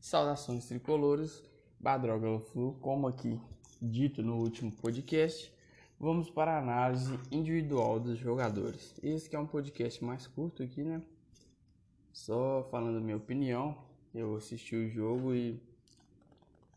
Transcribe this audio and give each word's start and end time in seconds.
Saudações 0.00 0.66
tricolores, 0.66 1.42
Badroga 1.78 2.38
Flu, 2.38 2.78
como 2.80 3.06
aqui 3.06 3.40
dito 3.82 4.22
no 4.22 4.36
último 4.36 4.70
podcast, 4.70 5.52
vamos 5.98 6.30
para 6.30 6.52
a 6.52 6.58
análise 6.58 7.18
individual 7.30 7.98
dos 7.98 8.18
jogadores. 8.18 8.94
Esse 9.02 9.34
é 9.34 9.38
um 9.38 9.46
podcast 9.46 10.02
mais 10.04 10.26
curto 10.26 10.62
aqui, 10.62 10.82
né? 10.82 11.02
Só 12.12 12.66
falando 12.70 12.98
a 12.98 13.00
minha 13.00 13.16
opinião, 13.16 13.76
eu 14.14 14.36
assisti 14.36 14.76
o 14.76 14.88
jogo 14.88 15.34
e 15.34 15.60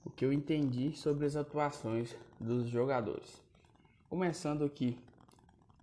o 0.03 0.09
que 0.09 0.25
eu 0.25 0.33
entendi 0.33 0.91
sobre 0.95 1.25
as 1.25 1.35
atuações 1.35 2.15
dos 2.39 2.67
jogadores. 2.67 3.41
Começando 4.09 4.65
aqui, 4.65 4.97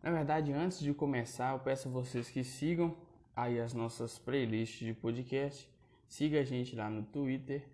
na 0.02 0.11
verdade, 0.11 0.52
antes 0.52 0.80
de 0.80 0.93
começar, 0.93 1.55
eu 1.55 1.61
peço 1.61 1.89
a 1.89 1.91
vocês 1.91 2.29
que 2.29 2.45
sigam 2.45 2.96
aí 3.34 3.61
as 3.61 3.73
nossas 3.73 4.18
playlists 4.18 4.86
de 4.86 4.93
podcast, 4.93 5.68
siga 6.09 6.41
a 6.41 6.45
gente 6.45 6.75
lá 6.75 6.89
no 6.91 7.05
Twitter 7.05 7.69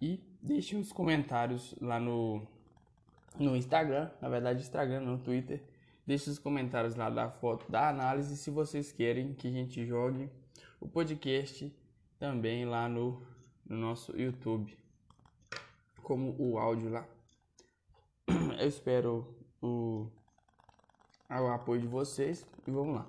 e 0.00 0.20
deixe 0.42 0.76
os 0.76 0.92
comentários 0.92 1.74
lá 1.80 1.98
no, 2.00 2.42
no 3.38 3.56
Instagram, 3.56 4.10
na 4.20 4.28
verdade 4.28 4.60
Instagram, 4.60 5.00
no 5.00 5.18
Twitter. 5.18 5.62
Deixe 6.04 6.28
os 6.28 6.38
comentários 6.38 6.96
lá 6.96 7.08
da 7.08 7.30
foto 7.30 7.70
da 7.70 7.88
análise 7.88 8.36
se 8.36 8.50
vocês 8.50 8.90
querem 8.90 9.32
que 9.32 9.46
a 9.46 9.52
gente 9.52 9.86
jogue 9.86 10.28
o 10.80 10.88
podcast 10.88 11.72
também 12.18 12.64
lá 12.64 12.88
no, 12.88 13.22
no 13.64 13.76
nosso 13.76 14.16
YouTube, 14.16 14.76
como 16.02 16.34
o 16.36 16.58
áudio 16.58 16.90
lá. 16.90 17.06
Eu 18.58 18.66
espero 18.66 19.36
o, 19.62 20.08
o 21.30 21.46
apoio 21.52 21.80
de 21.80 21.86
vocês 21.86 22.44
e 22.66 22.70
vamos 22.72 22.96
lá. 22.96 23.06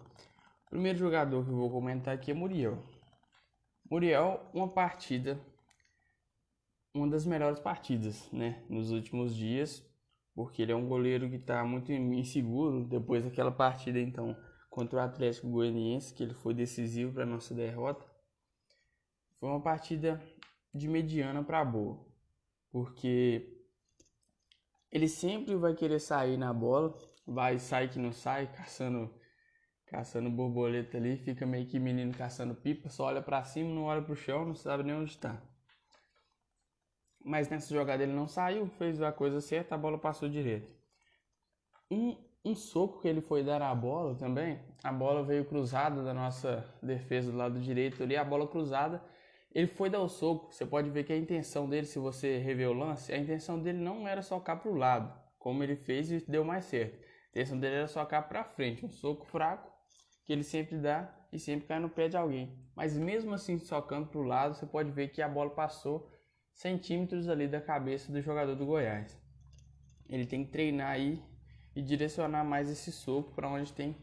O 0.67 0.69
primeiro 0.69 0.97
jogador 0.97 1.43
que 1.43 1.51
eu 1.51 1.55
vou 1.55 1.69
comentar 1.69 2.15
aqui 2.15 2.31
é 2.31 2.33
Muriel. 2.33 2.81
Muriel, 3.93 4.49
uma 4.55 4.67
partida 4.67 5.39
uma 6.95 7.07
das 7.07 7.27
melhores 7.27 7.59
partidas, 7.59 8.27
né, 8.31 8.63
nos 8.67 8.89
últimos 8.89 9.35
dias, 9.35 9.87
porque 10.33 10.63
ele 10.63 10.71
é 10.71 10.75
um 10.75 10.87
goleiro 10.87 11.29
que 11.29 11.35
está 11.35 11.63
muito 11.63 11.91
inseguro 11.91 12.85
depois 12.85 13.23
daquela 13.23 13.51
partida 13.51 13.99
então 13.99 14.35
contra 14.67 14.97
o 14.97 15.01
Atlético 15.01 15.47
Goianiense, 15.47 16.11
que 16.11 16.23
ele 16.23 16.33
foi 16.33 16.55
decisivo 16.55 17.13
para 17.13 17.25
nossa 17.25 17.53
derrota. 17.53 18.03
Foi 19.39 19.47
uma 19.47 19.61
partida 19.61 20.19
de 20.73 20.87
mediana 20.87 21.43
para 21.43 21.63
boa, 21.63 22.03
porque 22.71 23.63
ele 24.91 25.07
sempre 25.07 25.55
vai 25.55 25.75
querer 25.75 25.99
sair 25.99 26.35
na 26.35 26.51
bola, 26.51 26.97
vai 27.27 27.59
sair 27.59 27.91
que 27.91 27.99
não 27.99 28.11
sai, 28.11 28.51
caçando 28.51 29.13
caçando 29.93 30.27
borboleta 30.27 30.97
ali, 30.97 31.17
fica 31.17 31.45
meio 31.45 31.67
que 31.67 31.77
menino 31.77 32.11
caçando 32.17 32.55
pipa, 32.55 32.89
só 32.89 33.05
olha 33.05 33.21
para 33.21 33.43
cima, 33.43 33.69
não 33.69 33.83
olha 33.83 34.01
para 34.01 34.13
o 34.13 34.15
chão, 34.15 34.43
não 34.43 34.55
sabe 34.55 34.81
nem 34.81 34.95
onde 34.95 35.11
está. 35.11 35.39
Mas 37.23 37.47
nessa 37.47 37.71
jogada 37.71 38.01
ele 38.01 38.11
não 38.11 38.27
saiu, 38.27 38.65
fez 38.65 38.99
a 39.03 39.11
coisa 39.11 39.39
certa, 39.39 39.75
a 39.75 39.77
bola 39.77 39.99
passou 39.99 40.27
direito. 40.27 40.67
Um, 41.91 42.17
um 42.43 42.55
soco 42.55 43.01
que 43.01 43.07
ele 43.07 43.21
foi 43.21 43.43
dar 43.43 43.61
à 43.61 43.75
bola 43.75 44.15
também, 44.15 44.59
a 44.83 44.91
bola 44.91 45.21
veio 45.21 45.45
cruzada 45.45 46.03
da 46.03 46.11
nossa 46.11 46.67
defesa 46.81 47.31
do 47.31 47.37
lado 47.37 47.59
direito 47.59 48.01
ali, 48.01 48.17
a 48.17 48.23
bola 48.23 48.47
cruzada, 48.47 48.99
ele 49.53 49.67
foi 49.67 49.91
dar 49.91 49.99
o 49.99 50.09
soco. 50.09 50.51
Você 50.51 50.65
pode 50.65 50.89
ver 50.89 51.03
que 51.03 51.13
a 51.13 51.17
intenção 51.17 51.69
dele, 51.69 51.85
se 51.85 51.99
você 51.99 52.39
rever 52.39 52.67
o 52.67 52.73
lance, 52.73 53.13
a 53.13 53.17
intenção 53.17 53.59
dele 53.61 53.77
não 53.77 54.07
era 54.07 54.23
socar 54.23 54.59
para 54.59 54.71
o 54.71 54.75
lado, 54.75 55.13
como 55.37 55.63
ele 55.63 55.75
fez 55.75 56.11
e 56.11 56.25
deu 56.27 56.43
mais 56.43 56.65
certo. 56.65 56.97
A 56.97 57.29
intenção 57.29 57.59
dele 57.59 57.75
era 57.75 57.87
socar 57.87 58.27
para 58.27 58.43
frente, 58.43 58.83
um 58.83 58.89
soco 58.89 59.23
fraco 59.27 59.72
que 60.25 60.33
ele 60.33 60.43
sempre 60.43 60.77
dá 60.77 61.13
e 61.31 61.39
sempre 61.39 61.67
cai 61.67 61.79
no 61.79 61.89
pé 61.89 62.07
de 62.07 62.17
alguém. 62.17 62.57
Mas 62.75 62.97
mesmo 62.97 63.33
assim 63.33 63.57
socando 63.59 64.07
para 64.07 64.19
o 64.19 64.23
lado, 64.23 64.55
você 64.55 64.65
pode 64.65 64.91
ver 64.91 65.09
que 65.09 65.21
a 65.21 65.27
bola 65.27 65.49
passou 65.49 66.09
centímetros 66.53 67.27
ali 67.27 67.47
da 67.47 67.61
cabeça 67.61 68.11
do 68.11 68.21
jogador 68.21 68.55
do 68.55 68.65
Goiás. 68.65 69.19
Ele 70.07 70.25
tem 70.25 70.45
que 70.45 70.51
treinar 70.51 70.91
aí 70.91 71.23
e 71.75 71.81
direcionar 71.81 72.43
mais 72.43 72.69
esse 72.69 72.91
soco 72.91 73.31
para 73.33 73.49
onde 73.49 73.73
tem 73.73 73.97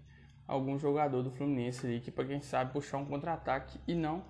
algum 0.47 0.77
jogador 0.79 1.23
do 1.23 1.31
Fluminense 1.31 1.87
ali 1.87 2.01
que 2.01 2.11
para 2.11 2.27
quem 2.27 2.41
sabe 2.41 2.73
puxar 2.73 2.99
um 2.99 3.07
contra-ataque 3.07 3.79
e 3.87 3.95
não 3.95 4.25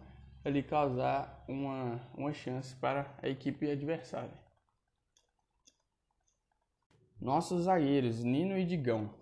ali 0.44 0.62
causar 0.62 1.44
uma, 1.48 2.00
uma 2.14 2.32
chance 2.32 2.74
para 2.76 3.14
a 3.22 3.28
equipe 3.28 3.70
adversária. 3.70 4.38
Nossos 7.20 7.64
zagueiros, 7.64 8.22
Nino 8.24 8.56
e 8.56 8.64
Digão. 8.64 9.14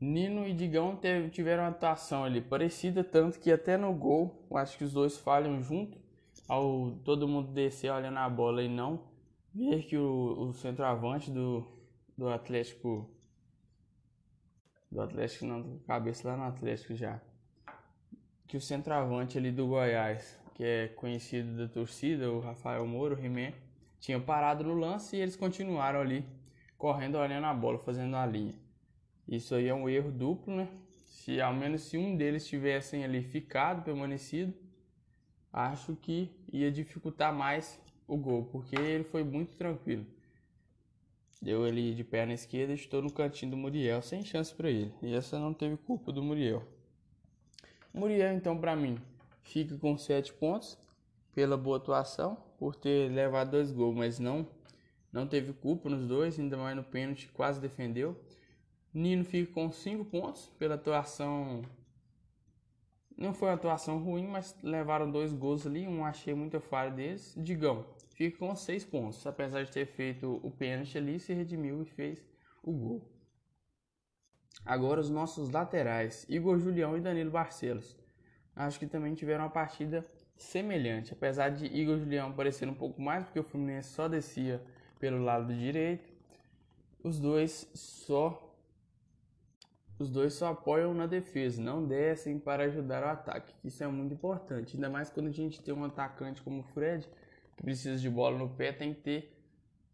Nino 0.00 0.46
e 0.46 0.52
Digão 0.52 0.96
teve, 0.96 1.28
tiveram 1.30 1.64
uma 1.64 1.70
atuação 1.70 2.24
ali 2.24 2.40
parecida, 2.40 3.02
tanto 3.02 3.38
que 3.40 3.50
até 3.50 3.76
no 3.76 3.92
gol, 3.92 4.46
eu 4.50 4.56
acho 4.56 4.78
que 4.78 4.84
os 4.84 4.92
dois 4.92 5.18
falham 5.18 5.60
junto 5.60 5.98
ao 6.48 6.92
todo 7.04 7.26
mundo 7.26 7.52
descer 7.52 7.90
olhando 7.90 8.18
a 8.18 8.28
bola 8.28 8.62
e 8.62 8.68
não 8.68 9.02
ver 9.52 9.82
que 9.82 9.96
o, 9.96 10.48
o 10.48 10.52
centroavante 10.52 11.30
do, 11.30 11.66
do 12.16 12.28
Atlético 12.28 13.10
do 14.90 15.02
Atlético 15.02 15.44
não, 15.44 15.78
cabeça 15.80 16.28
lá 16.28 16.36
no 16.36 16.44
Atlético 16.44 16.94
já 16.94 17.20
que 18.46 18.56
o 18.56 18.60
centroavante 18.60 19.36
ali 19.36 19.50
do 19.50 19.66
Goiás 19.66 20.38
que 20.58 20.64
é 20.64 20.88
conhecido 20.88 21.56
da 21.56 21.68
torcida, 21.68 22.28
o 22.32 22.40
Rafael 22.40 22.84
Moro, 22.84 23.14
o 23.14 23.16
Rimé, 23.16 23.54
tinha 24.00 24.18
parado 24.18 24.64
no 24.64 24.74
lance 24.74 25.16
e 25.16 25.20
eles 25.20 25.36
continuaram 25.36 26.00
ali 26.00 26.26
correndo, 26.76 27.16
olhando 27.16 27.44
a 27.44 27.54
bola, 27.54 27.78
fazendo 27.78 28.16
a 28.16 28.26
linha. 28.26 28.56
Isso 29.28 29.54
aí 29.54 29.68
é 29.68 29.74
um 29.74 29.88
erro 29.88 30.10
duplo, 30.10 30.56
né? 30.56 30.68
Se 31.04 31.40
ao 31.40 31.52
menos 31.52 31.82
se 31.82 31.98
um 31.98 32.16
deles 32.16 32.46
tivessem 32.46 33.04
ali 33.04 33.22
ficado, 33.22 33.84
permanecido, 33.84 34.54
acho 35.52 35.94
que 35.96 36.30
ia 36.50 36.72
dificultar 36.72 37.34
mais 37.34 37.78
o 38.06 38.16
gol, 38.16 38.46
porque 38.46 38.74
ele 38.74 39.04
foi 39.04 39.22
muito 39.22 39.54
tranquilo. 39.54 40.06
Deu 41.42 41.66
ele 41.66 41.94
de 41.94 42.02
perna 42.02 42.32
esquerda 42.32 42.72
estou 42.72 43.02
no 43.02 43.12
cantinho 43.12 43.50
do 43.50 43.56
Muriel, 43.56 44.00
sem 44.00 44.24
chance 44.24 44.52
para 44.52 44.70
ele. 44.70 44.92
E 45.02 45.14
essa 45.14 45.38
não 45.38 45.52
teve 45.52 45.76
culpa 45.76 46.10
do 46.10 46.22
Muriel. 46.22 46.66
Muriel, 47.92 48.34
então, 48.34 48.58
para 48.58 48.74
mim, 48.74 48.98
fica 49.42 49.76
com 49.76 49.96
7 49.96 50.32
pontos 50.32 50.78
pela 51.34 51.56
boa 51.56 51.76
atuação, 51.76 52.36
por 52.58 52.74
ter 52.74 53.12
levado 53.12 53.50
dois 53.50 53.70
gols, 53.70 53.94
mas 53.94 54.18
não 54.18 54.48
não 55.12 55.26
teve 55.26 55.52
culpa 55.52 55.88
nos 55.88 56.06
dois, 56.06 56.38
ainda 56.38 56.56
mais 56.56 56.76
no 56.76 56.84
pênalti, 56.84 57.28
quase 57.32 57.60
defendeu. 57.60 58.16
Nino 58.92 59.24
fica 59.24 59.52
com 59.52 59.70
5 59.70 60.04
pontos 60.06 60.46
pela 60.58 60.74
atuação 60.74 61.62
não 63.18 63.34
foi 63.34 63.48
uma 63.48 63.54
atuação 63.54 63.98
ruim, 63.98 64.28
mas 64.28 64.54
levaram 64.62 65.10
dois 65.10 65.32
gols 65.32 65.66
ali, 65.66 65.88
um 65.88 66.04
achei 66.04 66.32
muita 66.34 66.60
falha 66.60 66.92
deles. 66.92 67.34
Digão, 67.36 67.84
fica 68.14 68.38
com 68.38 68.54
seis 68.54 68.84
pontos, 68.84 69.26
apesar 69.26 69.64
de 69.64 69.72
ter 69.72 69.86
feito 69.86 70.38
o 70.40 70.50
pênalti 70.52 70.96
ali, 70.96 71.18
se 71.18 71.34
redimiu 71.34 71.82
e 71.82 71.84
fez 71.84 72.24
o 72.62 72.72
gol. 72.72 73.12
Agora 74.64 75.00
os 75.00 75.10
nossos 75.10 75.50
laterais, 75.50 76.24
Igor 76.28 76.58
Julião 76.58 76.96
e 76.96 77.00
Danilo 77.00 77.32
Barcelos. 77.32 77.96
Acho 78.54 78.78
que 78.78 78.86
também 78.86 79.14
tiveram 79.14 79.44
uma 79.44 79.50
partida 79.50 80.04
semelhante, 80.36 81.12
apesar 81.12 81.48
de 81.48 81.66
Igor 81.66 81.98
Julião 81.98 82.30
aparecer 82.30 82.68
um 82.68 82.74
pouco 82.74 83.02
mais, 83.02 83.24
porque 83.24 83.40
o 83.40 83.44
Fluminense 83.44 83.90
só 83.90 84.06
descia 84.06 84.62
pelo 85.00 85.24
lado 85.24 85.52
direito. 85.52 86.08
Os 87.02 87.18
dois 87.18 87.68
só 87.74 88.47
os 89.98 90.08
dois 90.08 90.34
só 90.34 90.52
apoiam 90.52 90.94
na 90.94 91.06
defesa, 91.06 91.60
não 91.60 91.84
descem 91.84 92.38
para 92.38 92.64
ajudar 92.64 93.02
o 93.02 93.08
ataque. 93.08 93.52
Isso 93.64 93.82
é 93.82 93.88
muito 93.88 94.14
importante, 94.14 94.76
ainda 94.76 94.88
mais 94.88 95.10
quando 95.10 95.26
a 95.26 95.32
gente 95.32 95.60
tem 95.60 95.74
um 95.74 95.84
atacante 95.84 96.40
como 96.40 96.60
o 96.60 96.62
Fred, 96.62 97.08
que 97.56 97.62
precisa 97.62 98.00
de 98.00 98.08
bola 98.08 98.38
no 98.38 98.48
pé, 98.48 98.72
tem 98.72 98.94
que 98.94 99.00
ter 99.00 99.38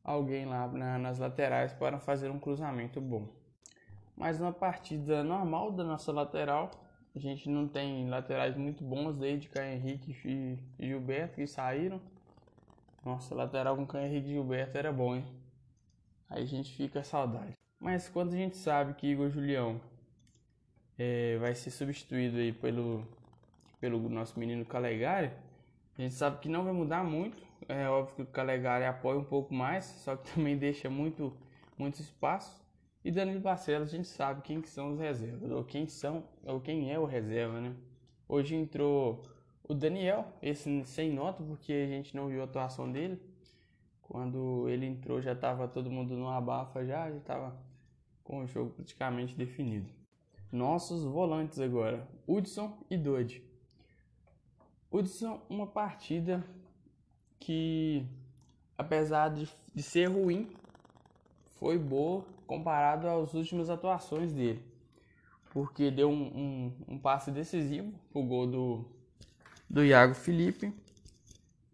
alguém 0.03 0.45
lá 0.45 0.69
na, 0.69 0.99
nas 0.99 1.19
laterais 1.19 1.73
para 1.73 1.99
fazer 1.99 2.31
um 2.31 2.39
cruzamento 2.39 3.01
bom. 3.01 3.29
Mas 4.15 4.39
na 4.39 4.53
partida 4.53 5.25
normal 5.25 5.73
da 5.73 5.83
nossa 5.83 6.13
lateral, 6.13 6.71
a 7.17 7.19
gente 7.19 7.49
não 7.49 7.67
tem 7.67 8.09
laterais 8.09 8.57
muito 8.57 8.85
bons 8.85 9.17
desde 9.17 9.49
Caio 9.49 9.73
Henrique 9.73 10.15
e 10.25 10.87
Gilberto 10.87 11.37
que 11.37 11.47
saíram. 11.47 12.00
Nossa, 13.05 13.35
lateral 13.35 13.77
com 13.77 13.87
Caio 13.87 14.07
Henrique 14.07 14.29
e 14.29 14.33
Gilberto 14.35 14.77
era 14.77 14.93
bom, 14.93 15.17
hein? 15.17 15.25
Aí 16.29 16.43
a 16.43 16.47
gente 16.47 16.75
fica 16.75 17.03
saudade. 17.03 17.53
Mas 17.81 18.09
quando 18.09 18.35
a 18.35 18.37
gente 18.37 18.57
sabe 18.57 18.95
que 18.95 19.07
Igor 19.07 19.31
Julião 19.31 19.81
é, 20.99 21.37
vai 21.38 21.55
ser 21.55 21.70
substituído 21.70 22.38
aí 22.38 22.52
pelo, 22.52 23.06
pelo 23.81 24.08
nosso 24.08 24.38
menino 24.38 24.64
Calegari, 24.64 25.31
a 25.96 26.02
gente 26.02 26.14
sabe 26.14 26.41
que 26.41 26.49
não 26.49 26.64
vai 26.64 26.73
mudar 26.73 27.05
muito. 27.05 27.43
É 27.69 27.88
óbvio 27.88 28.17
que 28.17 28.23
o 28.23 28.26
Calegari 28.26 28.85
apoia 28.85 29.19
um 29.19 29.25
pouco 29.25 29.55
mais, 29.55 29.85
só 29.85 30.17
que 30.17 30.31
também 30.35 30.56
deixa 30.56 30.91
muito, 30.91 31.32
muito 31.79 32.00
espaço. 32.00 32.62
E 33.05 33.11
Danilo 33.11 33.41
Barcelos, 33.41 33.93
a 33.93 33.96
gente 33.96 34.08
sabe 34.08 34.43
quem 34.43 34.61
que 34.61 34.69
são 34.69 34.93
os 34.93 34.99
reservas, 34.99 35.50
ou 35.50 35.62
quem 35.62 35.87
são, 35.87 36.25
ou 36.44 36.61
quem 36.61 36.93
é 36.93 36.99
o 36.99 37.05
reserva, 37.05 37.61
né? 37.61 37.75
Hoje 38.26 38.55
entrou 38.55 39.23
o 39.62 39.75
Daniel, 39.75 40.26
esse 40.43 40.85
sem 40.85 41.12
nota, 41.12 41.43
porque 41.43 41.73
a 41.73 41.87
gente 41.87 42.17
não 42.17 42.29
viu 42.29 42.40
a 42.40 42.44
atuação 42.44 42.90
dele. 42.90 43.20
Quando 44.02 44.69
ele 44.69 44.87
entrou 44.87 45.20
já 45.20 45.32
estava 45.32 45.69
todo 45.69 45.90
mundo 45.90 46.14
no 46.14 46.29
abafa 46.29 46.85
já, 46.85 47.11
já 47.11 47.17
estava 47.19 47.56
com 48.23 48.40
o 48.40 48.47
jogo 48.47 48.70
praticamente 48.70 49.37
definido 49.37 49.90
nossos 50.55 51.03
volantes 51.03 51.59
agora, 51.59 52.09
Hudson 52.29 52.79
e 52.89 52.97
Dodge. 52.97 53.43
Hudson, 54.91 55.43
uma 55.51 55.67
partida 55.67 56.45
que, 57.41 58.06
apesar 58.79 59.31
de, 59.31 59.49
de 59.75 59.83
ser 59.83 60.06
ruim, 60.06 60.49
foi 61.56 61.77
boa 61.77 62.25
comparado 62.47 63.09
às 63.09 63.35
últimas 63.35 63.69
atuações 63.69 64.33
dele. 64.33 64.62
Porque 65.53 65.91
deu 65.91 66.09
um, 66.09 66.23
um, 66.23 66.73
um 66.95 66.99
passe 66.99 67.33
decisivo 67.33 67.93
pro 68.12 68.23
gol 68.23 68.47
do, 68.47 68.85
do 69.69 69.85
Iago 69.85 70.15
Felipe 70.15 70.73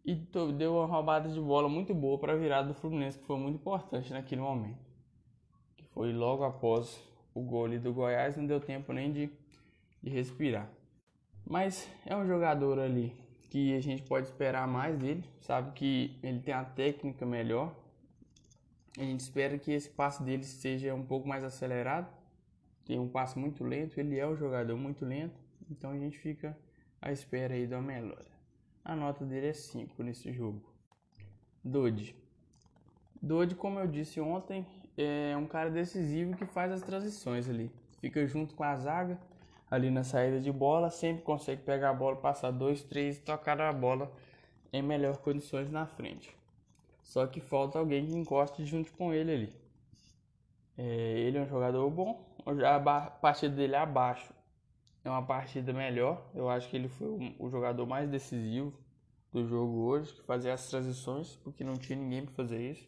e 0.07 0.15
deu 0.15 0.77
uma 0.77 0.87
roubada 0.87 1.29
de 1.29 1.39
bola 1.39 1.69
muito 1.69 1.95
boa 1.95 2.19
para 2.19 2.33
a 2.33 2.37
virada 2.37 2.69
do 2.69 2.75
Fluminense, 2.75 3.19
que 3.19 3.27
foi 3.27 3.37
muito 3.37 3.57
importante 3.57 4.11
naquele 4.11 4.41
momento. 4.41 4.79
Que 5.77 5.85
foi 5.85 6.15
logo 6.15 6.45
após 6.45 7.10
o 7.35 7.41
gol 7.43 7.69
do 7.79 7.93
Goiás, 7.93 8.37
não 8.37 8.47
deu 8.47 8.61
tempo 8.61 8.93
nem 8.93 9.13
de, 9.13 9.31
de 10.03 10.11
respirar. 10.11 10.71
Mas 11.47 11.89
é 12.07 12.17
um 12.17 12.27
jogador 12.27 12.79
ali 12.79 13.15
que 13.51 13.75
a 13.75 13.81
gente 13.81 14.03
pode 14.03 14.27
esperar 14.27 14.67
mais 14.69 14.97
dele, 14.97 15.25
sabe 15.41 15.73
que 15.73 16.17
ele 16.23 16.41
tem 16.41 16.55
a 16.55 16.65
técnica 16.65 17.27
melhor. 17.27 17.75
A 18.97 19.03
gente 19.03 19.21
espera 19.21 19.59
que 19.59 19.73
esse 19.73 19.89
passe 19.91 20.23
dele 20.23 20.45
seja 20.45 20.95
um 20.95 21.05
pouco 21.05 21.29
mais 21.29 21.43
acelerado. 21.43 22.09
Tem 22.85 22.99
um 22.99 23.09
passe 23.09 23.39
muito 23.39 23.65
lento, 23.65 23.99
ele 23.99 24.19
é 24.19 24.27
um 24.27 24.37
jogador 24.37 24.77
muito 24.77 25.05
lento, 25.05 25.39
então 25.71 25.91
a 25.91 25.99
gente 25.99 26.19
fica 26.19 26.57
à 27.01 27.13
espera 27.13 27.55
aí 27.55 27.67
da 27.67 27.81
melhora. 27.81 28.31
A 28.85 28.97
nota 28.97 29.25
dele 29.25 29.49
é 29.49 29.53
5 29.53 30.03
nesse 30.03 30.33
jogo. 30.33 30.63
Dodge. 31.63 32.15
Dodge, 33.21 33.55
como 33.55 33.79
eu 33.79 33.87
disse 33.87 34.21
ontem, 34.21 34.67
é 34.97 35.37
um 35.37 35.47
cara 35.47 35.71
decisivo 35.71 36.37
que 36.37 36.45
faz 36.47 36.73
as 36.73 36.83
transições 36.83 37.49
ali. 37.49 37.71
Fica 38.01 38.27
junto 38.27 38.55
com 38.55 38.65
a 38.65 38.77
zaga 38.77 39.19
ali 39.71 39.91
na 39.91 40.03
saída 40.03 40.41
de 40.41 40.51
bola, 40.51 40.91
sempre 40.91 41.23
consegue 41.23 41.63
pegar 41.63 41.91
a 41.91 41.95
bola, 41.95 42.17
passar 42.17 42.51
dois, 42.51 42.83
três 42.83 43.19
e 43.19 43.21
tocar 43.21 43.61
a 43.61 43.73
bola 43.73 44.11
em 44.73 44.83
melhores 44.83 45.19
condições 45.19 45.71
na 45.71 45.87
frente. 45.87 46.35
Só 47.03 47.27
que 47.27 47.41
falta 47.41 47.79
alguém 47.79 48.07
que 48.07 48.15
encoste 48.15 48.65
junto 48.65 48.93
com 48.93 49.13
ele 49.13 49.33
ali. 49.33 49.55
É, 50.77 51.19
ele 51.21 51.39
é 51.39 51.41
um 51.43 51.49
jogador 51.49 51.89
bom, 51.91 52.25
a 52.47 53.11
partida 53.11 53.55
dele 53.55 53.75
é 53.75 53.79
abaixo 53.79 54.33
é 55.05 55.11
uma 55.11 55.23
partida 55.23 55.73
melhor. 55.73 56.23
Eu 56.35 56.49
acho 56.49 56.69
que 56.69 56.77
ele 56.77 56.89
foi 56.89 57.35
o 57.39 57.49
jogador 57.49 57.87
mais 57.87 58.09
decisivo 58.09 58.73
do 59.33 59.47
jogo 59.47 59.79
hoje, 59.85 60.13
que 60.13 60.23
fazia 60.23 60.53
as 60.53 60.69
transições, 60.69 61.37
porque 61.37 61.65
não 61.65 61.77
tinha 61.77 61.99
ninguém 61.99 62.25
para 62.25 62.35
fazer 62.35 62.71
isso. 62.71 62.87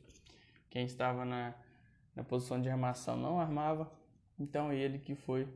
Quem 0.68 0.84
estava 0.84 1.24
na, 1.24 1.54
na 2.14 2.22
posição 2.22 2.60
de 2.60 2.68
armação 2.68 3.16
não 3.16 3.40
armava. 3.40 3.90
Então 4.38 4.72
ele 4.72 4.98
que 4.98 5.14
foi. 5.14 5.48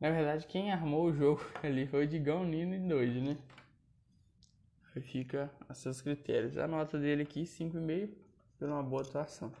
Na 0.00 0.10
verdade, 0.10 0.46
quem 0.46 0.70
armou 0.70 1.06
o 1.06 1.12
jogo 1.12 1.40
ali 1.62 1.86
foi 1.86 2.04
o 2.04 2.08
Digão, 2.08 2.44
Nino 2.44 2.74
e 2.74 2.78
Doide, 2.78 3.20
né? 3.20 3.38
Aí 4.94 5.02
fica 5.02 5.50
a 5.68 5.74
seus 5.74 6.00
critérios. 6.00 6.56
A 6.56 6.66
nota 6.66 6.98
dele 6.98 7.22
aqui, 7.22 7.42
5,5, 7.42 8.10
pela 8.58 8.74
uma 8.74 8.82
boa 8.82 9.02
atuação. 9.02 9.52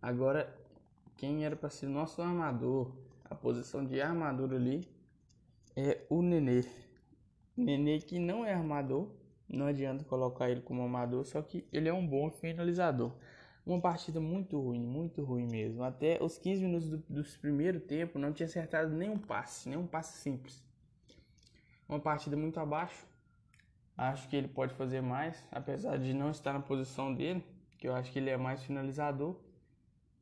Agora, 0.00 0.52
quem 1.16 1.44
era 1.44 1.54
para 1.54 1.70
ser 1.70 1.86
nosso 1.86 2.20
armador, 2.20 2.90
a 3.24 3.34
posição 3.34 3.84
de 3.84 4.00
armadura 4.00 4.56
ali, 4.56 4.86
é 5.76 6.00
o 6.08 6.22
Nenê. 6.22 6.64
Nenê 7.56 7.98
que 8.00 8.18
não 8.18 8.44
é 8.44 8.52
armador, 8.52 9.08
não 9.48 9.66
adianta 9.66 10.04
colocar 10.04 10.50
ele 10.50 10.62
como 10.62 10.82
armador, 10.82 11.24
só 11.24 11.42
que 11.42 11.66
ele 11.72 11.88
é 11.88 11.92
um 11.92 12.06
bom 12.06 12.30
finalizador. 12.30 13.12
Uma 13.64 13.80
partida 13.80 14.20
muito 14.20 14.60
ruim, 14.60 14.80
muito 14.80 15.24
ruim 15.24 15.46
mesmo. 15.46 15.84
Até 15.84 16.22
os 16.22 16.36
15 16.36 16.64
minutos 16.64 16.88
do, 16.90 16.98
do 17.08 17.24
primeiro 17.40 17.78
tempo 17.78 18.18
não 18.18 18.32
tinha 18.32 18.46
acertado 18.46 18.90
nenhum 18.90 19.16
passe, 19.16 19.68
nenhum 19.68 19.86
passe 19.86 20.18
simples. 20.18 20.62
Uma 21.88 22.00
partida 22.00 22.36
muito 22.36 22.58
abaixo. 22.58 23.06
Acho 23.96 24.28
que 24.28 24.34
ele 24.34 24.48
pode 24.48 24.74
fazer 24.74 25.00
mais, 25.00 25.42
apesar 25.50 25.98
de 25.98 26.12
não 26.12 26.30
estar 26.30 26.52
na 26.52 26.60
posição 26.60 27.14
dele, 27.14 27.44
que 27.78 27.86
eu 27.86 27.94
acho 27.94 28.10
que 28.10 28.18
ele 28.18 28.30
é 28.30 28.36
mais 28.36 28.62
finalizador. 28.64 29.36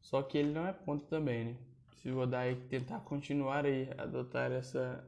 Só 0.00 0.22
que 0.22 0.37
ele 0.37 0.52
não 0.52 0.66
é 0.66 0.72
ponto 0.72 1.04
também, 1.06 1.44
né? 1.44 1.56
Se 1.96 2.10
o 2.10 2.19
Odair 2.19 2.56
tentar 2.69 3.00
continuar 3.00 3.64
aí, 3.64 3.88
adotar 3.98 4.50
essa 4.50 5.06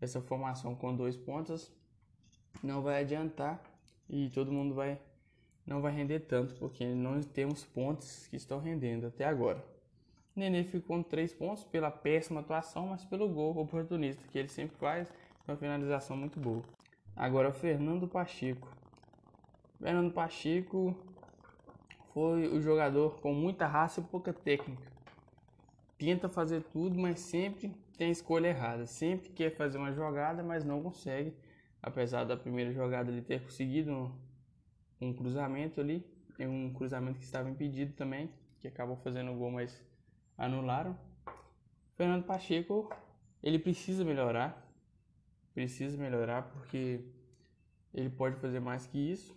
essa 0.00 0.20
formação 0.20 0.74
com 0.74 0.94
dois 0.94 1.16
pontas 1.16 1.72
não 2.62 2.82
vai 2.82 3.00
adiantar 3.00 3.60
e 4.08 4.30
todo 4.30 4.52
mundo 4.52 4.74
vai 4.74 4.98
não 5.68 5.82
vai 5.82 5.92
render 5.92 6.20
tanto 6.20 6.54
porque 6.54 6.86
não 6.86 7.20
temos 7.20 7.62
pontos 7.62 8.26
que 8.28 8.36
estão 8.36 8.58
rendendo 8.58 9.06
até 9.06 9.24
agora. 9.24 9.62
Nenê 10.34 10.64
ficou 10.64 10.96
com 10.96 11.02
três 11.02 11.34
pontos 11.34 11.62
pela 11.64 11.90
péssima 11.90 12.40
atuação, 12.40 12.86
mas 12.86 13.04
pelo 13.04 13.28
gol 13.28 13.56
oportunista 13.58 14.22
que 14.32 14.38
ele 14.38 14.48
sempre 14.48 14.76
faz, 14.78 15.12
uma 15.46 15.56
finalização 15.56 16.16
muito 16.16 16.40
boa. 16.40 16.62
Agora 17.14 17.52
Fernando 17.52 18.08
Pacheco. 18.08 18.68
Fernando 19.78 20.12
Pacheco 20.12 20.96
foi 22.14 22.48
o 22.48 22.60
jogador 22.62 23.20
com 23.20 23.34
muita 23.34 23.66
raça 23.66 24.00
e 24.00 24.04
pouca 24.04 24.32
técnica. 24.32 24.90
Tenta 25.98 26.28
fazer 26.28 26.62
tudo, 26.72 26.98
mas 26.98 27.20
sempre 27.20 27.74
tem 27.98 28.10
escolha 28.10 28.48
errada. 28.48 28.86
Sempre 28.86 29.28
quer 29.30 29.54
fazer 29.54 29.76
uma 29.76 29.92
jogada, 29.92 30.42
mas 30.42 30.64
não 30.64 30.82
consegue. 30.82 31.34
Apesar 31.82 32.24
da 32.24 32.36
primeira 32.36 32.72
jogada 32.72 33.10
ele 33.10 33.20
ter 33.20 33.42
conseguido 33.42 34.10
um, 35.00 35.12
cruzamento 35.12 35.80
ali. 35.80 36.04
Um 36.40 36.72
cruzamento 36.72 37.18
que 37.18 37.24
estava 37.24 37.50
impedido 37.50 37.92
também, 37.94 38.30
que 38.60 38.68
acabou 38.68 38.96
fazendo 38.96 39.32
o 39.32 39.36
gol, 39.36 39.50
mas 39.50 39.82
anularam. 40.36 40.96
Fernando 41.96 42.24
Pacheco, 42.24 42.88
ele 43.42 43.58
precisa 43.58 44.04
melhorar. 44.04 44.64
Precisa 45.52 45.96
melhorar 45.96 46.42
porque 46.42 47.00
ele 47.92 48.08
pode 48.08 48.36
fazer 48.36 48.60
mais 48.60 48.86
que 48.86 48.98
isso. 48.98 49.36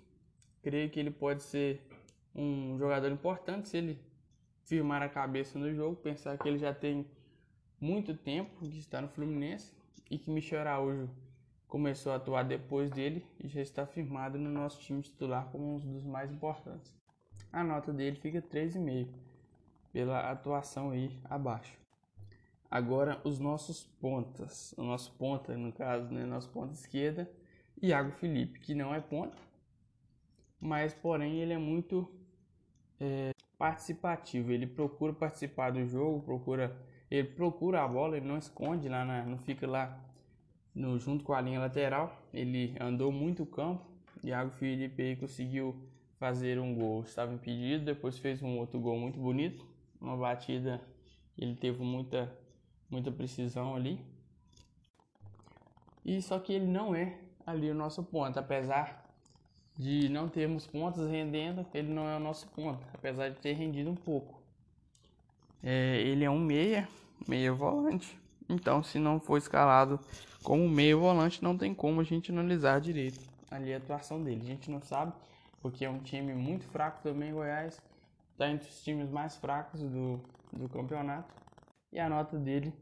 Creio 0.62 0.90
que 0.92 1.00
ele 1.00 1.10
pode 1.10 1.42
ser 1.42 1.81
um 2.36 2.78
jogador 2.78 3.12
importante 3.12 3.69
se 3.69 3.78
ele 3.78 4.00
firmar 4.63 5.02
a 5.02 5.10
cabeça 5.10 5.58
no 5.58 5.74
jogo, 5.74 5.96
pensar 5.96 6.38
que 6.38 6.48
ele 6.48 6.58
já 6.58 6.74
tem 6.74 7.06
muito 7.80 8.16
tempo 8.16 8.60
que 8.60 8.78
está 8.78 9.02
no 9.02 9.10
Fluminense 9.10 9.74
e 10.10 10.18
que 10.18 10.30
Michel 10.30 10.62
Araújo 10.62 11.10
começou 11.72 12.12
a 12.12 12.18
atuar 12.18 12.44
depois 12.44 12.92
dele 12.92 13.26
e 13.40 13.48
já 13.48 13.62
está 13.62 13.86
firmado 13.86 14.38
no 14.38 14.50
nosso 14.50 14.82
time 14.82 15.02
titular 15.02 15.46
como 15.54 15.76
um 15.76 15.80
dos 15.80 16.04
mais 16.04 16.30
importantes. 16.30 16.94
A 17.50 17.64
nota 17.64 17.94
dele 17.94 18.18
fica 18.18 18.42
3,5 18.42 19.08
pela 19.94 20.30
atuação 20.30 20.92
aí 20.92 21.18
abaixo. 21.24 21.80
Agora 22.70 23.22
os 23.24 23.40
nossos 23.40 23.86
pontas, 24.02 24.76
o 24.78 24.84
nosso 24.84 25.14
ponta 25.14 25.56
no 25.56 25.72
caso, 25.72 26.14
né, 26.14 26.26
nosso 26.26 26.50
ponta 26.50 26.74
esquerda, 26.74 27.32
Iago 27.82 28.12
Felipe, 28.12 28.60
que 28.60 28.76
não 28.76 28.94
é 28.94 29.00
ponta, 29.00 29.38
mas 30.60 30.94
porém 30.94 31.40
ele 31.40 31.54
é 31.54 31.58
muito 31.58 32.12
é, 33.00 33.32
participativo, 33.58 34.51
ele 34.51 34.68
procura 34.68 35.13
participar 35.13 35.72
do 35.72 35.86
jogo, 35.86 36.22
procura 36.22 36.78
ele 37.10 37.30
procura 37.30 37.82
a 37.82 37.88
bola, 37.88 38.18
ele 38.18 38.28
não 38.28 38.38
esconde 38.38 38.90
lá, 38.90 39.06
na, 39.06 39.24
não 39.24 39.38
fica 39.38 39.66
lá 39.66 40.11
no, 40.74 40.98
junto 41.00 41.24
com 41.24 41.34
a 41.34 41.42
linha 41.42 41.60
lateral. 41.60 42.22
Ele 42.34 42.75
andou 42.80 43.12
muito 43.12 43.44
o 43.44 43.46
campo. 43.46 43.86
Iago 44.24 44.51
Felipe 44.51 45.01
aí 45.01 45.16
conseguiu 45.16 45.75
fazer 46.20 46.60
um 46.60 46.75
gol, 46.75 47.01
estava 47.04 47.34
impedido. 47.34 47.86
Depois 47.86 48.18
fez 48.18 48.42
um 48.42 48.58
outro 48.58 48.80
gol 48.80 48.98
muito 49.00 49.20
bonito, 49.20 49.66
uma 50.00 50.16
batida. 50.16 50.82
Ele 51.38 51.56
teve 51.56 51.84
muita, 51.84 52.32
muita 52.90 53.12
precisão 53.12 53.75
ali. 53.75 54.00
E 56.06 56.22
só 56.22 56.40
que 56.40 56.54
ele 56.54 56.68
não 56.68 56.96
é 56.96 57.18
ali 57.46 57.70
o 57.70 57.75
nosso 57.75 58.04
ponto, 58.04 58.40
apesar 58.40 59.01
de 59.78 60.10
não 60.10 60.28
termos 60.28 60.68
pontos 60.68 61.10
rendendo, 61.10 61.66
ele 61.74 61.92
não 61.92 62.08
é 62.08 62.18
o 62.18 62.20
nosso 62.20 62.48
ponto, 62.50 62.86
apesar 62.94 63.30
de 63.30 63.40
ter 63.40 63.54
rendido 63.54 63.90
um 63.90 63.96
pouco. 63.96 64.42
É, 65.63 66.01
ele 66.01 66.24
é 66.24 66.30
um 66.30 66.40
meia, 66.40 66.88
meia 67.28 67.54
volante. 67.54 68.21
Então, 68.50 68.83
se 68.83 69.00
não 69.00 69.19
for 69.19 69.38
escalado 69.38 70.00
como 70.43 70.67
meia 70.67 70.95
volante, 70.95 71.43
não 71.43 71.57
tem 71.57 71.74
como 71.74 72.01
a 72.01 72.03
gente 72.03 72.31
analisar 72.31 72.81
direito 72.81 73.31
ali 73.51 73.74
a 73.74 73.77
atuação 73.77 74.24
dele. 74.24 74.41
A 74.41 74.45
gente 74.45 74.71
não 74.71 74.81
sabe, 74.81 75.12
porque 75.62 75.83
é 75.83 75.89
um 75.89 76.00
time 76.00 76.33
muito 76.33 76.65
fraco 76.67 77.03
também, 77.03 77.33
Goiás. 77.33 77.79
Está 78.31 78.50
entre 78.50 78.69
os 78.69 78.81
times 78.81 79.10
mais 79.10 79.36
fracos 79.36 79.81
do, 79.81 80.21
do 80.53 80.69
campeonato. 80.69 81.31
E 81.91 82.00
a 82.00 82.10
nota 82.10 82.39
dele 82.39 82.74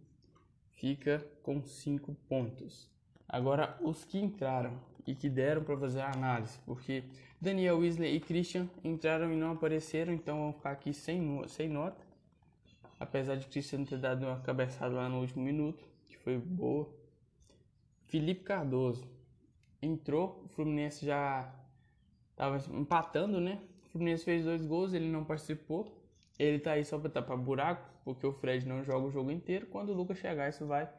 fica 0.76 1.26
com 1.42 1.62
5 1.62 2.14
pontos. 2.30 2.88
Agora, 3.28 3.78
os 3.82 4.06
que 4.06 4.20
entraram 4.20 4.80
e 5.06 5.16
que 5.16 5.28
deram 5.28 5.64
para 5.64 5.78
fazer 5.78 6.02
a 6.02 6.12
análise, 6.12 6.60
porque 6.66 7.04
Daniel 7.42 7.80
Weasley 7.80 8.16
e 8.16 8.20
Christian 8.20 8.70
entraram 8.84 9.34
e 9.34 9.36
não 9.36 9.54
apareceram, 9.54 10.14
então 10.14 10.38
vão 10.38 10.54
ficar 10.54 10.72
aqui 10.72 10.94
sem, 10.94 11.48
sem 11.48 11.68
nota 11.68 12.09
apesar 13.00 13.36
de 13.36 13.48
Cristiano 13.48 13.86
ter 13.86 13.98
dado 13.98 14.26
uma 14.26 14.40
cabeçada 14.42 14.96
lá 14.96 15.08
no 15.08 15.20
último 15.20 15.44
minuto, 15.44 15.84
que 16.06 16.18
foi 16.18 16.38
boa. 16.38 16.90
Felipe 18.08 18.44
Cardoso 18.44 19.08
entrou, 19.82 20.44
o 20.46 20.50
Fluminense 20.50 21.06
já 21.06 21.54
estava 22.32 22.58
empatando, 22.76 23.40
né? 23.40 23.62
O 23.86 23.90
Fluminense 23.90 24.26
fez 24.26 24.44
dois 24.44 24.66
gols, 24.66 24.94
ele 24.94 25.10
não 25.10 25.24
participou. 25.24 25.96
Ele 26.38 26.60
tá 26.60 26.72
aí 26.72 26.86
só 26.86 26.98
para 26.98 27.10
tapar 27.10 27.38
buraco, 27.38 27.90
porque 28.04 28.26
o 28.26 28.32
Fred 28.32 28.66
não 28.68 28.84
joga 28.84 29.08
o 29.08 29.12
jogo 29.12 29.30
inteiro. 29.30 29.68
Quando 29.68 29.90
o 29.90 29.94
Lucas 29.94 30.18
chegar, 30.18 30.50
isso 30.50 30.66
vai 30.66 30.90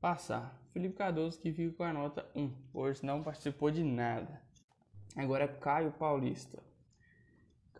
passar. 0.00 0.58
Felipe 0.72 0.94
Cardoso 0.94 1.40
que 1.40 1.52
fica 1.52 1.74
com 1.76 1.82
a 1.82 1.92
nota 1.92 2.26
1, 2.34 2.50
pois 2.72 3.02
não 3.02 3.22
participou 3.22 3.70
de 3.70 3.82
nada. 3.82 4.40
Agora 5.16 5.44
é 5.44 5.48
Caio 5.48 5.90
Paulista. 5.92 6.62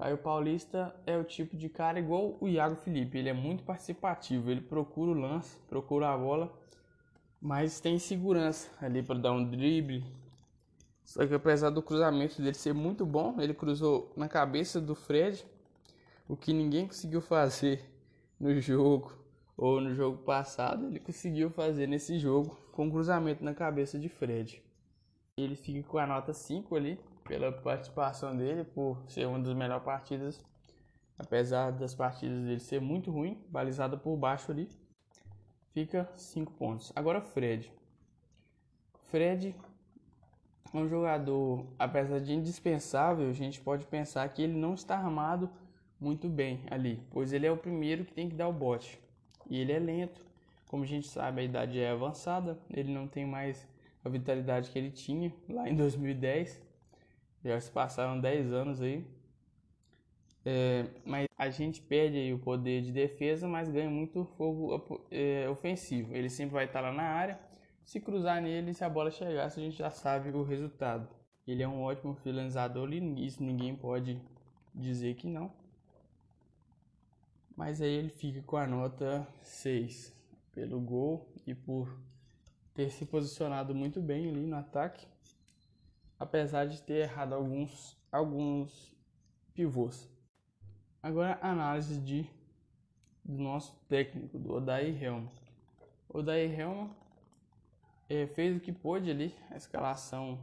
Caio 0.01 0.17
Paulista 0.17 0.97
é 1.05 1.19
o 1.19 1.23
tipo 1.23 1.55
de 1.59 1.69
cara 1.69 1.99
igual 1.99 2.39
o 2.41 2.49
Iago 2.49 2.75
Felipe, 2.75 3.19
ele 3.19 3.29
é 3.29 3.35
muito 3.35 3.63
participativo, 3.65 4.51
ele 4.51 4.63
procura 4.63 5.11
o 5.11 5.15
lance, 5.15 5.59
procura 5.69 6.09
a 6.09 6.17
bola, 6.17 6.51
mas 7.39 7.81
tem 7.81 7.99
segurança 7.99 8.71
ali 8.81 9.03
para 9.03 9.19
dar 9.19 9.33
um 9.33 9.45
drible. 9.45 10.03
Só 11.05 11.27
que 11.27 11.35
apesar 11.35 11.69
do 11.69 11.83
cruzamento 11.83 12.41
dele 12.41 12.55
ser 12.55 12.73
muito 12.73 13.05
bom, 13.05 13.39
ele 13.43 13.53
cruzou 13.53 14.11
na 14.17 14.27
cabeça 14.27 14.81
do 14.81 14.95
Fred, 14.95 15.45
o 16.27 16.35
que 16.35 16.55
ninguém 16.55 16.87
conseguiu 16.87 17.21
fazer 17.21 17.85
no 18.41 18.59
jogo 18.59 19.13
ou 19.55 19.83
no 19.83 19.95
jogo 19.95 20.17
passado, 20.23 20.87
ele 20.87 21.01
conseguiu 21.01 21.51
fazer 21.51 21.87
nesse 21.87 22.19
jogo 22.19 22.59
com 22.73 22.91
cruzamento 22.91 23.45
na 23.45 23.53
cabeça 23.53 23.99
de 23.99 24.09
Fred. 24.09 24.63
Ele 25.37 25.57
fica 25.57 25.87
com 25.87 25.99
a 25.99 26.07
nota 26.07 26.33
5 26.33 26.75
ali, 26.75 26.99
pela 27.31 27.53
participação 27.53 28.37
dele, 28.37 28.65
por 28.65 29.01
ser 29.07 29.25
uma 29.25 29.39
das 29.39 29.55
melhores 29.55 29.85
partidas, 29.85 30.45
apesar 31.17 31.71
das 31.71 31.95
partidas 31.95 32.43
dele 32.43 32.59
ser 32.59 32.81
muito 32.81 33.09
ruim, 33.13 33.41
balizada 33.49 33.97
por 33.97 34.17
baixo 34.17 34.51
ali, 34.51 34.69
fica 35.73 36.11
5 36.17 36.53
pontos. 36.55 36.93
Agora 36.97 37.21
Fred. 37.21 37.73
Fred 39.11 39.55
é 40.75 40.77
um 40.77 40.89
jogador, 40.89 41.65
apesar 41.79 42.19
de 42.19 42.33
indispensável, 42.33 43.31
a 43.31 43.33
gente 43.33 43.61
pode 43.61 43.87
pensar 43.87 44.29
que 44.31 44.43
ele 44.43 44.55
não 44.55 44.75
está 44.75 44.97
armado 44.97 45.49
muito 46.01 46.29
bem 46.29 46.65
ali, 46.69 47.01
pois 47.13 47.33
ele 47.33 47.47
é 47.47 47.53
o 47.53 47.57
primeiro 47.57 48.05
que 48.05 48.13
tem 48.13 48.29
que 48.29 48.35
dar 48.35 48.49
o 48.49 48.53
bote. 48.53 49.01
E 49.49 49.57
ele 49.57 49.71
é 49.71 49.79
lento, 49.79 50.21
como 50.67 50.83
a 50.83 50.87
gente 50.87 51.07
sabe, 51.07 51.43
a 51.43 51.45
idade 51.45 51.79
é 51.79 51.93
avançada, 51.93 52.59
ele 52.69 52.93
não 52.93 53.07
tem 53.07 53.25
mais 53.25 53.69
a 54.05 54.09
vitalidade 54.09 54.69
que 54.69 54.77
ele 54.77 54.91
tinha 54.91 55.33
lá 55.49 55.69
em 55.69 55.77
2010. 55.77 56.70
Já 57.45 57.59
se 57.61 57.71
passaram 57.71 58.21
10 58.21 58.53
anos 58.53 58.83
aí. 58.83 59.07
É, 60.45 60.87
mas 61.05 61.27
a 61.37 61.51
gente 61.51 61.81
perde 61.83 62.33
o 62.33 62.39
poder 62.39 62.83
de 62.83 62.93
defesa, 62.93 63.47
mas 63.47 63.69
ganha 63.69 63.91
muito 63.91 64.25
fogo 64.37 65.05
é, 65.11 65.49
ofensivo. 65.49 66.15
Ele 66.15 66.29
sempre 66.29 66.55
vai 66.55 66.65
estar 66.65 66.81
lá 66.81 66.93
na 66.93 67.03
área. 67.03 67.39
Se 67.85 68.01
cruzar 68.01 68.41
nele, 68.41 68.73
se 68.75 68.85
a 68.85 68.89
bola 68.89 69.11
chegar, 69.11 69.47
a 69.47 69.49
gente 69.49 69.77
já 69.77 69.91
sabe 69.91 70.31
o 70.31 70.43
resultado. 70.43 71.09
Ele 71.47 71.63
é 71.63 71.69
um 71.69 71.83
ótimo 71.83 72.15
finalizador 72.15 72.93
e 72.93 73.27
isso 73.27 73.43
ninguém 73.43 73.75
pode 73.75 74.21
dizer 74.75 75.15
que 75.15 75.27
não. 75.27 75.53
Mas 77.57 77.81
aí 77.81 77.93
ele 77.93 78.11
fica 78.11 78.43
com 78.43 78.57
a 78.57 78.67
nota 78.67 79.27
6 79.43 80.15
pelo 80.53 80.81
gol 80.81 81.29
e 81.47 81.55
por 81.55 81.99
ter 82.75 82.91
se 82.91 83.05
posicionado 83.05 83.75
muito 83.75 84.01
bem 84.01 84.29
ali 84.29 84.47
no 84.47 84.57
ataque 84.57 85.07
apesar 86.21 86.67
de 86.67 86.83
ter 86.83 87.09
errado 87.09 87.33
alguns, 87.33 87.97
alguns 88.13 88.95
pivôs. 89.55 90.07
Agora 91.03 91.39
análise 91.41 91.99
de, 91.99 92.27
do 93.25 93.43
nosso 93.43 93.75
técnico, 93.89 94.39
do 94.39 94.53
Odair. 94.53 95.15
O 96.07 96.19
Odair 96.19 96.61
Helm 96.61 96.91
é, 98.07 98.27
fez 98.27 98.55
o 98.55 98.61
que 98.61 98.71
pôde 98.71 99.11
ali, 99.11 99.35
a 99.51 99.57
escalação. 99.57 100.39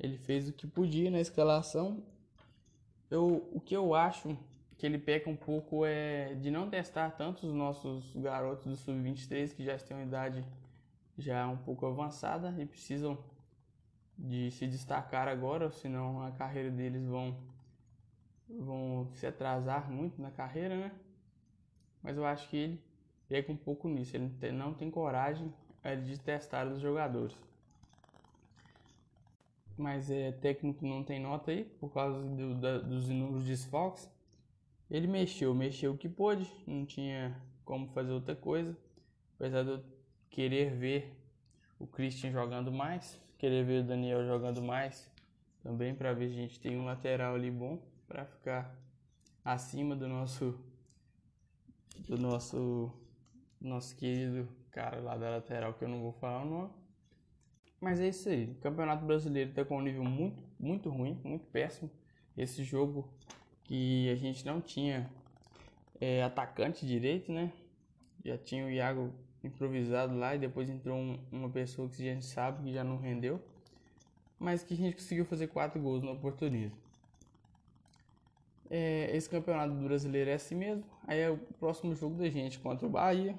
Ele 0.00 0.16
fez 0.16 0.48
o 0.48 0.52
que 0.54 0.66
podia 0.66 1.10
na 1.10 1.20
escalação. 1.20 2.02
Eu, 3.10 3.46
o 3.52 3.60
que 3.60 3.76
eu 3.76 3.94
acho 3.94 4.38
que 4.78 4.86
ele 4.86 4.98
peca 4.98 5.28
um 5.28 5.36
pouco 5.36 5.84
é 5.84 6.34
de 6.34 6.50
não 6.50 6.68
testar 6.68 7.10
tanto 7.10 7.46
os 7.46 7.52
nossos 7.52 8.16
garotos 8.16 8.64
do 8.66 8.76
sub-23 8.76 9.54
que 9.54 9.64
já 9.64 9.76
têm 9.78 9.96
uma 9.96 10.04
idade 10.04 10.44
já 11.18 11.46
um 11.46 11.56
pouco 11.56 11.86
avançada 11.86 12.54
e 12.58 12.66
precisam 12.66 13.18
de 14.18 14.50
se 14.50 14.66
destacar 14.66 15.28
agora, 15.28 15.70
senão 15.70 16.22
a 16.22 16.30
carreira 16.32 16.70
deles 16.70 17.04
vão 17.04 17.36
vão 18.48 19.08
se 19.14 19.26
atrasar 19.26 19.90
muito 19.90 20.20
na 20.22 20.30
carreira, 20.30 20.76
né? 20.76 20.92
Mas 22.02 22.16
eu 22.16 22.24
acho 22.24 22.48
que 22.48 22.56
ele 22.56 22.80
pega 23.28 23.50
um 23.50 23.56
pouco 23.56 23.88
nisso, 23.88 24.16
ele 24.16 24.30
não 24.52 24.72
tem 24.72 24.90
coragem 24.90 25.52
é, 25.82 25.96
de 25.96 26.18
testar 26.18 26.66
os 26.66 26.80
jogadores. 26.80 27.36
Mas 29.76 30.10
é 30.10 30.32
técnico 30.32 30.86
não 30.86 31.02
tem 31.02 31.20
nota 31.20 31.50
aí 31.50 31.64
por 31.64 31.92
causa 31.92 32.22
do, 32.22 32.54
da, 32.54 32.78
dos 32.78 33.10
inúmeros 33.10 33.44
desfalques. 33.44 34.08
Ele 34.90 35.06
mexeu, 35.06 35.52
mexeu 35.52 35.92
o 35.92 35.98
que 35.98 36.08
pôde, 36.08 36.50
não 36.66 36.86
tinha 36.86 37.36
como 37.64 37.88
fazer 37.88 38.12
outra 38.12 38.34
coisa. 38.34 38.76
Apesar 39.34 39.64
de 39.64 39.70
eu 39.70 39.84
querer 40.30 40.70
ver 40.70 41.14
o 41.78 41.86
Christian 41.86 42.30
jogando 42.30 42.72
mais, 42.72 43.20
querer 43.38 43.64
ver 43.64 43.82
o 43.82 43.86
Daniel 43.86 44.24
jogando 44.26 44.62
mais 44.62 45.10
também 45.62 45.94
para 45.94 46.12
ver 46.12 46.28
se 46.28 46.34
a 46.34 46.36
gente 46.36 46.60
tem 46.60 46.76
um 46.76 46.84
lateral 46.84 47.34
ali 47.34 47.50
bom 47.50 47.78
para 48.06 48.24
ficar 48.24 48.74
acima 49.44 49.96
do 49.96 50.06
nosso 50.06 50.58
do 52.08 52.16
nosso 52.16 52.92
nosso 53.60 53.96
querido 53.96 54.48
cara 54.70 55.00
lá 55.00 55.16
da 55.16 55.30
lateral 55.30 55.74
que 55.74 55.84
eu 55.84 55.88
não 55.88 56.00
vou 56.00 56.12
falar 56.12 56.42
o 56.42 56.48
nome. 56.48 56.70
Mas 57.80 57.98
é 58.00 58.08
isso 58.08 58.28
aí. 58.28 58.44
O 58.44 58.54
Campeonato 58.56 59.04
Brasileiro 59.04 59.50
está 59.50 59.64
com 59.64 59.78
um 59.78 59.82
nível 59.82 60.04
muito 60.04 60.42
muito 60.58 60.88
ruim, 60.88 61.20
muito 61.24 61.46
péssimo. 61.46 61.90
Esse 62.36 62.62
jogo 62.62 63.08
que 63.64 64.08
a 64.10 64.14
gente 64.14 64.44
não 64.44 64.60
tinha 64.60 65.10
é, 66.00 66.22
atacante 66.22 66.86
direito, 66.86 67.32
né? 67.32 67.52
Já 68.24 68.38
tinha 68.38 68.66
o 68.66 68.70
Iago 68.70 69.12
improvisado 69.46 70.16
lá 70.16 70.34
e 70.34 70.38
depois 70.38 70.68
entrou 70.68 70.96
um, 70.96 71.18
uma 71.30 71.48
pessoa 71.48 71.88
que 71.88 72.08
a 72.08 72.14
gente 72.14 72.26
sabe 72.26 72.64
que 72.64 72.72
já 72.72 72.84
não 72.84 72.96
rendeu, 72.96 73.40
mas 74.38 74.62
que 74.62 74.74
a 74.74 74.76
gente 74.76 74.96
conseguiu 74.96 75.24
fazer 75.24 75.48
quatro 75.48 75.80
gols 75.80 76.02
no 76.02 76.12
oportunismo. 76.12 76.76
É, 78.68 79.14
esse 79.16 79.28
campeonato 79.28 79.72
brasileiro 79.74 80.30
é 80.30 80.34
assim 80.34 80.54
mesmo. 80.54 80.84
Aí 81.06 81.20
é 81.20 81.30
o 81.30 81.38
próximo 81.58 81.94
jogo 81.94 82.16
da 82.16 82.28
gente 82.28 82.58
contra 82.58 82.86
o 82.86 82.90
Bahia. 82.90 83.36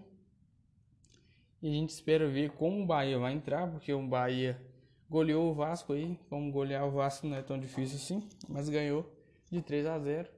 E 1.62 1.68
a 1.68 1.72
gente 1.72 1.90
espera 1.90 2.28
ver 2.28 2.52
como 2.52 2.84
o 2.84 2.86
Bahia 2.86 3.18
vai 3.18 3.34
entrar, 3.34 3.68
porque 3.70 3.92
o 3.92 4.02
Bahia 4.02 4.60
goleou 5.10 5.52
o 5.52 5.54
Vasco 5.54 5.94
aí. 5.94 6.18
Como 6.30 6.52
golear 6.52 6.86
o 6.86 6.92
Vasco 6.92 7.28
não 7.28 7.36
é 7.36 7.42
tão 7.42 7.60
difícil 7.60 7.98
assim, 7.98 8.28
mas 8.48 8.70
ganhou 8.70 9.06
de 9.52 9.62
3 9.62 9.86
a 9.86 10.00
0. 10.00 10.37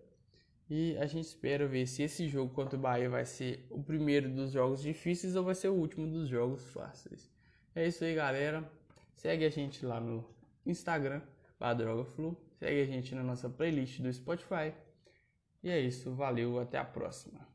E 0.70 0.96
a 0.98 1.08
gente 1.08 1.26
espera 1.26 1.68
ver 1.68 1.88
se 1.88 2.04
esse 2.04 2.28
jogo 2.28 2.54
contra 2.54 2.78
o 2.78 2.82
Bahia 2.82 3.10
vai 3.10 3.26
ser 3.26 3.66
o 3.72 3.82
primeiro 3.82 4.30
dos 4.30 4.52
jogos 4.52 4.84
difíceis 4.84 5.36
ou 5.36 5.44
vai 5.44 5.56
ser 5.56 5.70
o 5.70 5.74
último 5.74 6.06
dos 6.08 6.30
jogos 6.30 6.64
fáceis. 6.72 7.28
É 7.74 7.88
isso 7.88 8.04
aí, 8.04 8.14
galera. 8.14 8.70
Segue 9.16 9.46
a 9.46 9.50
gente 9.50 9.84
lá 9.84 10.00
no 10.00 10.24
Instagram, 10.66 11.22
Flu. 12.06 12.38
Segue 12.60 12.82
a 12.82 12.86
gente 12.86 13.16
na 13.16 13.24
nossa 13.24 13.50
playlist 13.50 14.00
do 14.00 14.14
Spotify. 14.14 14.72
E 15.64 15.70
é 15.72 15.80
isso, 15.80 16.14
valeu, 16.14 16.60
até 16.60 16.78
a 16.78 16.86
próxima. 16.86 17.49